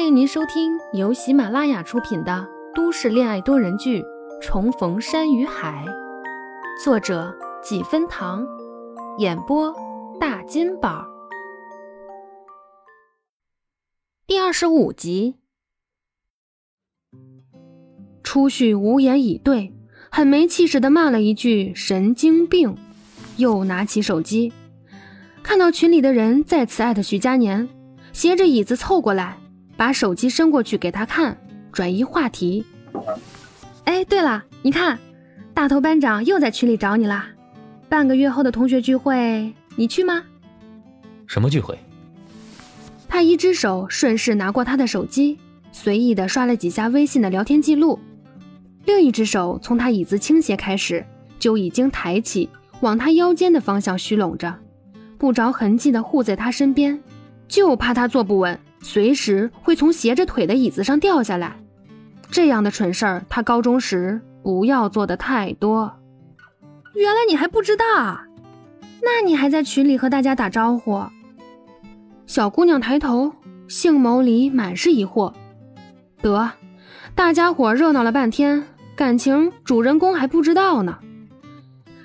[0.00, 4.00] 欢迎您收听由喜马拉雅出品的都市恋爱多人剧
[4.40, 5.84] 《重逢山与海》，
[6.82, 8.42] 作者几分糖，
[9.18, 9.70] 演播
[10.18, 11.06] 大金宝，
[14.26, 15.36] 第二十五集。
[18.22, 19.70] 初旭无言以对，
[20.10, 22.74] 很没气势的骂了一句“神经病”，
[23.36, 24.50] 又拿起手机，
[25.42, 27.68] 看到群里的人再次艾特徐佳年，
[28.14, 29.36] 斜着椅子凑过来。
[29.80, 31.34] 把手机伸过去给他看，
[31.72, 32.66] 转移话题。
[33.84, 34.98] 哎，对了，你看，
[35.54, 37.28] 大头班长又在群里找你啦。
[37.88, 40.22] 半个月后的同学聚会，你去吗？
[41.26, 41.78] 什么聚会？
[43.08, 45.38] 他一只手顺势拿过他的手机，
[45.72, 47.98] 随意的刷了几下微信的聊天记录，
[48.84, 51.02] 另一只手从他椅子倾斜开始，
[51.38, 52.50] 就已经抬起，
[52.80, 54.54] 往他腰间的方向虚拢着，
[55.16, 57.02] 不着痕迹的护在他身边，
[57.48, 58.60] 就怕他坐不稳。
[58.82, 61.56] 随时会从斜着腿的椅子上掉下来，
[62.30, 65.92] 这样的蠢事儿，他高中时不要做的太多。
[66.94, 67.84] 原来你还不知道，
[69.02, 71.04] 那你还在群里和大家打招呼？
[72.26, 73.32] 小姑娘抬头，
[73.68, 75.32] 杏眸里满是疑惑。
[76.22, 76.50] 得，
[77.14, 78.64] 大家伙热闹了半天，
[78.96, 80.98] 感情主人公还不知道呢。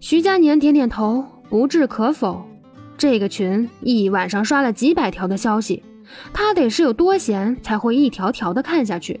[0.00, 2.44] 徐佳年点点头，不置可否。
[2.98, 5.82] 这个群一晚上刷了几百条的消息。
[6.32, 9.20] 他得是有多闲，才会一条条的看下去。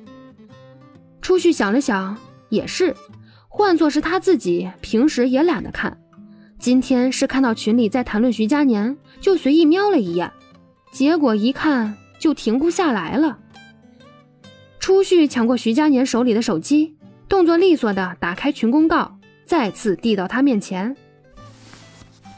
[1.20, 2.16] 初旭想了想，
[2.48, 2.94] 也是，
[3.48, 5.98] 换作是他自己，平时也懒得看。
[6.58, 10.30] 今天是看到群里在谈论徐佳年，就随意瞄了一眼，
[10.90, 13.38] 结果一看就停不下来了。
[14.78, 16.96] 初旭抢过徐佳年手里的手机，
[17.28, 20.96] 动作利索的打开群公告，再次递到他面前。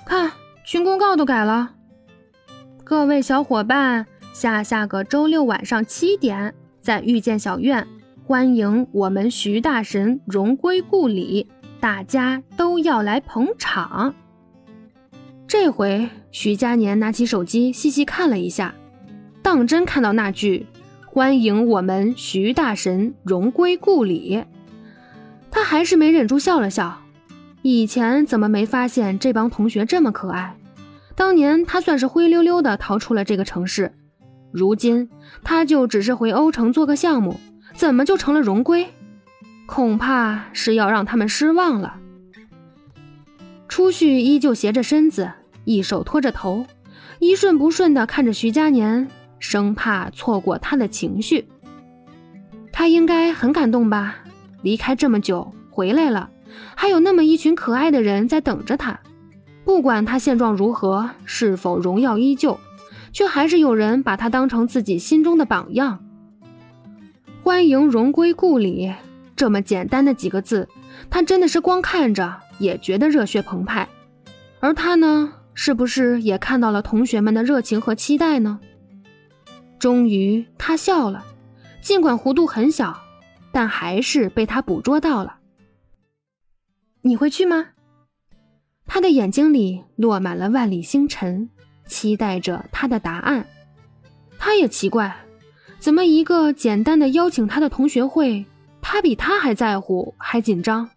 [0.07, 0.33] 看，
[0.65, 1.75] 群公告都改了，
[2.83, 4.07] 各位小伙伴。
[4.39, 7.85] 下下个周六晚上七点，在遇见小院，
[8.25, 11.49] 欢迎我们徐大神荣归故里，
[11.81, 14.15] 大家都要来捧场。
[15.49, 18.73] 这回徐佳年拿起手机细细看了一下，
[19.43, 20.65] 当真看到那句
[21.05, 24.45] “欢迎我们徐大神荣归故里”，
[25.51, 26.97] 他还是没忍住笑了笑。
[27.63, 30.57] 以前怎么没发现这帮同学这么可爱？
[31.17, 33.91] 当年他算是灰溜溜的逃出了这个城市。
[34.51, 35.09] 如今
[35.45, 37.39] 他就只是回欧城做个项目，
[37.75, 38.87] 怎么就成了荣归？
[39.67, 41.97] 恐怕是要让他们失望了。
[43.69, 45.31] 初旭依旧斜着身子，
[45.65, 46.65] 一手托着头，
[47.19, 49.09] 一顺不顺地看着徐佳年，
[49.39, 51.47] 生怕错过他的情绪。
[52.73, 54.17] 他应该很感动吧？
[54.63, 56.31] 离开这么久，回来了，
[56.75, 58.99] 还有那么一群可爱的人在等着他。
[59.65, 62.59] 不管他现状如何，是否荣耀依旧。
[63.19, 65.99] 却还是有人把他当成自己心中的榜样。
[67.43, 68.95] 欢迎荣归故里，
[69.35, 70.69] 这么简单的几个字，
[71.11, 73.89] 他真的是光看着也觉得热血澎湃。
[74.61, 78.61] 而他呢，是不是也看到了同学们的热情和期待呢？
[79.81, 81.25] 终于，他笑了，
[81.81, 82.97] 尽管弧度很小，
[83.51, 85.39] 但还是被他捕捉到了。
[87.03, 87.71] 你会去吗？
[88.87, 91.51] 他的眼睛里落满了万里星辰。
[91.89, 93.45] 期待着他的答案，
[94.39, 95.17] 他也奇怪，
[95.81, 98.45] 怎么一个简单的邀请他的同学会，
[98.81, 100.89] 他比他还在乎，还紧张。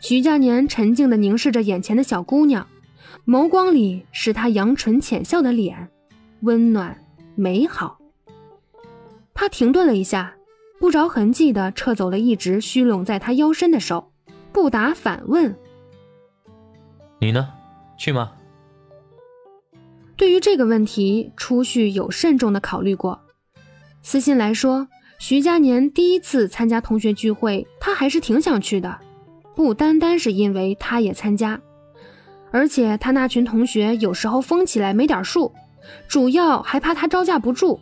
[0.00, 2.66] 徐佳年沉静地凝视着眼前的小姑娘，
[3.26, 5.88] 眸光里是她扬唇浅笑的脸，
[6.40, 6.96] 温暖
[7.34, 7.98] 美好。
[9.34, 10.34] 他停顿了一下，
[10.78, 14.12] 不着痕迹地撤走了一直虚拢在他腰身的手，
[14.52, 15.56] 不答反问
[17.20, 17.48] ：“你呢？
[17.98, 18.32] 去吗？”
[20.16, 23.20] 对于这个问题，初旭有慎重的考虑过。
[24.02, 24.88] 私信来说，
[25.18, 28.98] 徐佳年第一次参加同学聚会，他还是挺想去的，
[29.54, 31.60] 不单单是因为他也参加，
[32.50, 35.52] 而且他那群同学有时候疯起来没点数，
[36.08, 37.78] 主要还怕他招架不住。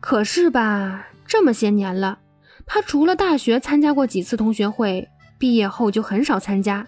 [0.00, 2.18] 可是吧，这么些年了，
[2.64, 5.06] 他除了大学参加过几次同学会，
[5.38, 6.86] 毕业后就很少参加。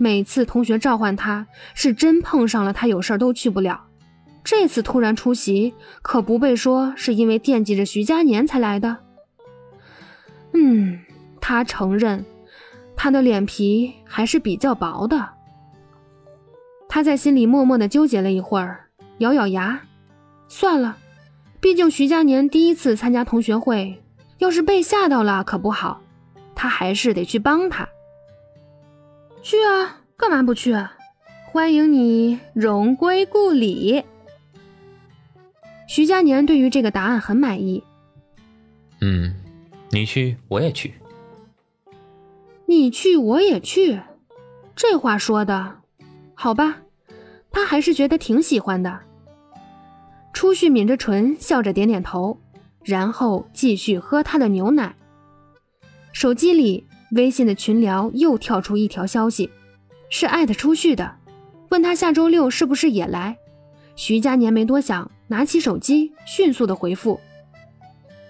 [0.00, 3.87] 每次同学召唤他，是真碰上了他有事都去不了。
[4.44, 8.96] 这次突然出席，可不被说是因为惦记着徐佳年才来的。
[10.52, 11.00] 嗯，
[11.40, 12.24] 他承认，
[12.96, 15.28] 他的脸皮还是比较薄的。
[16.88, 18.86] 他在心里默默的纠结了一会儿，
[19.18, 19.80] 咬咬牙，
[20.48, 20.96] 算了，
[21.60, 24.02] 毕竟徐佳年第一次参加同学会，
[24.38, 26.00] 要是被吓到了可不好。
[26.54, 27.86] 他还是得去帮他。
[29.42, 30.74] 去啊，干嘛不去？
[31.52, 34.02] 欢迎你荣归故里。
[35.88, 37.82] 徐佳年对于这个答案很满意。
[39.00, 39.34] 嗯，
[39.90, 40.94] 你去我也去。
[42.66, 43.98] 你去我也去，
[44.76, 45.78] 这话说的，
[46.34, 46.82] 好吧，
[47.50, 49.00] 他还是觉得挺喜欢的。
[50.34, 52.38] 初旭抿着唇，笑着点点头，
[52.84, 54.94] 然后继续喝他的牛奶。
[56.12, 59.50] 手机里微信的群聊又跳出一条消息，
[60.10, 61.16] 是艾特初旭的，
[61.70, 63.38] 问他下周六是不是也来。
[63.96, 67.20] 徐佳年没多想，拿起手机，迅速的回复：“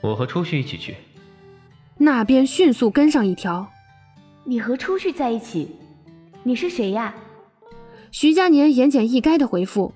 [0.03, 0.97] 我和初旭一起去。”
[1.97, 3.71] 那边迅速跟上一条
[4.45, 5.77] ：“你和初旭在一起？
[6.43, 7.15] 你是谁呀？”
[8.11, 9.93] 徐佳年言简意赅的回复：“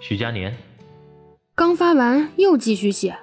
[0.00, 0.56] 徐佳年。”
[1.54, 3.18] 刚发完又继续写，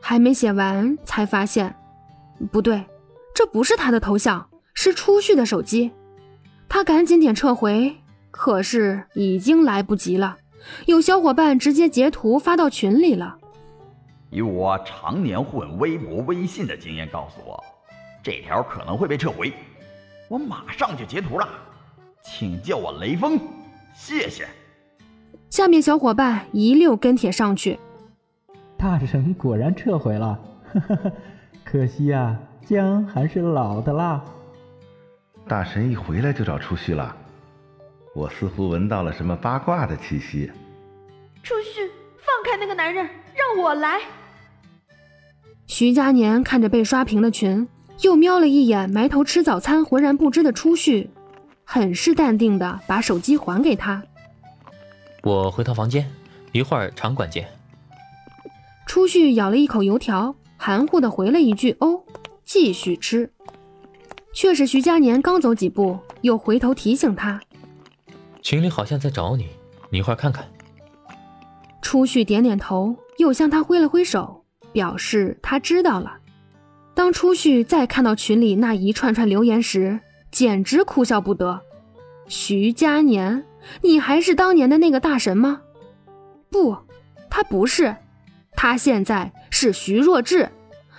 [0.00, 1.74] 还没写完才发现，
[2.50, 2.82] 不对，
[3.34, 5.90] 这不是他的头像，是初旭的手机。
[6.68, 7.94] 他赶紧点撤回，
[8.30, 10.38] 可是已经来不及了。
[10.86, 13.36] 有小伙伴直接截图发到群里了。
[14.30, 17.62] 以我常年混微博、微信的经验告诉我，
[18.22, 19.52] 这条可能会被撤回。
[20.28, 21.48] 我马上就截图了，
[22.22, 23.40] 请叫我雷锋，
[23.94, 24.46] 谢谢。
[25.48, 27.78] 下面小伙伴一溜跟帖上去。
[28.76, 30.38] 大神果然撤回了，
[30.74, 31.12] 呵 呵
[31.64, 34.22] 可惜啊，姜还是老的辣。
[35.46, 37.16] 大神一回来就找初旭了。
[38.14, 40.50] 我似乎闻到了什么八卦的气息。
[41.42, 41.86] 初旭，
[42.18, 44.00] 放开那个男人，让我来。
[45.66, 47.68] 徐佳年看着被刷屏的群，
[48.00, 51.10] 又瞄了一眼埋头吃早餐、浑然不知的初旭，
[51.64, 54.02] 很是淡定的把手机还给他。
[55.22, 56.10] 我回趟房间，
[56.52, 57.46] 一会儿场馆见。
[58.86, 62.02] 初旭咬了一口油条，含糊的回了一句“哦”，
[62.44, 63.30] 继续吃。
[64.32, 67.40] 却是徐佳年刚走几步，又回头提醒他。
[68.42, 69.48] 群里好像在找你，
[69.90, 70.46] 你一会儿看看。
[71.82, 76.18] 初旭点点头，又向他挥了挥手，表示他知道了。
[76.94, 80.00] 当初旭再看到群里那一串串留言时，
[80.30, 81.60] 简直哭笑不得。
[82.26, 83.44] 徐佳年，
[83.82, 85.62] 你还是当年的那个大神吗？
[86.50, 86.76] 不，
[87.30, 87.94] 他不是，
[88.52, 90.50] 他现在是徐若智，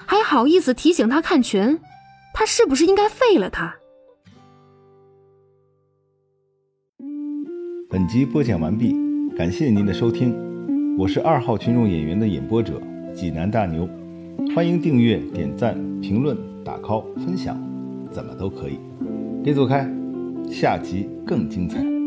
[0.06, 1.80] 还好意思提醒他看群，
[2.34, 3.76] 他是不是应该废了他？
[7.92, 8.96] 本集播讲完毕，
[9.36, 10.32] 感谢您的收听，
[10.96, 12.80] 我是二号群众演员的演播者
[13.16, 13.90] 济南大牛，
[14.54, 17.60] 欢迎订阅、点赞、评论、打 call、分享，
[18.12, 18.80] 怎么都可以。
[19.44, 19.92] 别走开，
[20.52, 21.99] 下集更精彩。